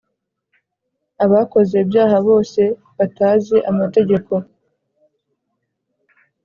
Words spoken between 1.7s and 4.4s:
ibyaha bose batazi amategeko